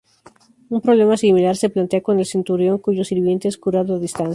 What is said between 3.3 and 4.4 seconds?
es curado a distancia.